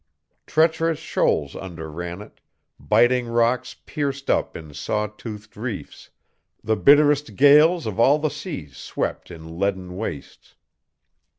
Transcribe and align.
Treacherous 0.47 0.97
shoals 0.97 1.53
underran 1.55 2.23
it, 2.23 2.41
biting 2.79 3.27
rocks 3.27 3.75
pierced 3.85 4.31
up 4.31 4.57
in 4.57 4.73
saw 4.73 5.05
toothed 5.05 5.55
reefs, 5.55 6.09
the 6.63 6.75
bitterest 6.75 7.35
gales 7.35 7.85
of 7.85 7.99
all 7.99 8.17
the 8.17 8.29
seas 8.31 8.77
swept 8.77 9.29
in 9.29 9.59
leaden 9.59 9.95
wastes. 9.95 10.55